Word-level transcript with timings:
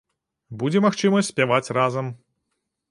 Будзе 0.63 0.81
магчымасць 0.87 1.31
спяваць 1.35 1.73
разам! 1.81 2.13